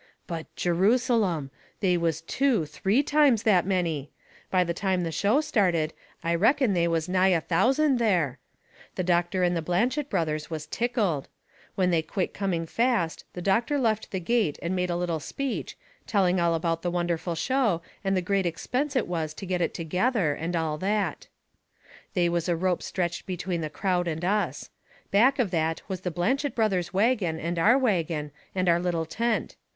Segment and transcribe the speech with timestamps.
[0.25, 1.51] But Jerusalem!
[1.79, 4.09] They was two, three times that many.
[4.49, 5.93] By the time the show started
[6.23, 8.39] I reckon they was nigh a thousand there.
[8.95, 11.27] The doctor and the Blanchet Brothers was tickled.
[11.75, 15.77] When they quit coming fast the doctor left the gate and made a little speech,
[16.07, 19.75] telling all about the wonderful show, and the great expense it was to get it
[19.75, 21.27] together, and all that.
[22.15, 24.71] They was a rope stretched between the crowd and us.
[25.11, 29.55] Back of that was the Blanchet Brothers' wagon and our wagon, and our little tent.